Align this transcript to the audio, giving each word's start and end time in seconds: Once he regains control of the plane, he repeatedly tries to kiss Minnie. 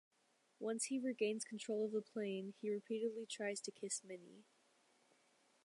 Once 0.59 0.85
he 0.85 0.97
regains 0.97 1.45
control 1.45 1.85
of 1.85 1.91
the 1.91 2.01
plane, 2.01 2.55
he 2.59 2.71
repeatedly 2.71 3.27
tries 3.27 3.61
to 3.61 3.69
kiss 3.69 4.01
Minnie. 4.03 4.45